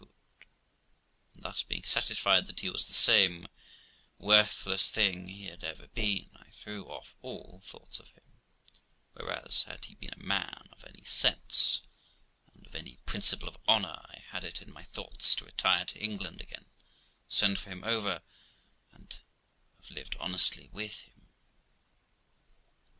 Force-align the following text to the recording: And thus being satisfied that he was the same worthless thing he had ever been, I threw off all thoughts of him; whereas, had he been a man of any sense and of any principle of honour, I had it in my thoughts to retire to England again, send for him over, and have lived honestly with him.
And 1.35 1.43
thus 1.43 1.61
being 1.61 1.83
satisfied 1.83 2.47
that 2.47 2.61
he 2.61 2.71
was 2.71 2.87
the 2.87 2.93
same 2.95 3.47
worthless 4.17 4.89
thing 4.89 5.27
he 5.27 5.45
had 5.45 5.63
ever 5.63 5.89
been, 5.89 6.31
I 6.37 6.49
threw 6.49 6.85
off 6.85 7.15
all 7.21 7.61
thoughts 7.63 7.99
of 7.99 8.09
him; 8.09 8.23
whereas, 9.13 9.61
had 9.65 9.85
he 9.85 9.93
been 9.93 10.11
a 10.15 10.23
man 10.23 10.69
of 10.71 10.83
any 10.85 11.03
sense 11.03 11.81
and 12.51 12.65
of 12.65 12.73
any 12.73 12.95
principle 13.05 13.47
of 13.47 13.59
honour, 13.67 14.03
I 14.09 14.23
had 14.29 14.43
it 14.43 14.59
in 14.63 14.73
my 14.73 14.85
thoughts 14.85 15.35
to 15.35 15.45
retire 15.45 15.85
to 15.85 15.99
England 15.99 16.41
again, 16.41 16.65
send 17.27 17.59
for 17.59 17.69
him 17.69 17.83
over, 17.83 18.23
and 18.91 19.19
have 19.77 19.91
lived 19.91 20.15
honestly 20.19 20.67
with 20.73 21.01
him. 21.01 21.27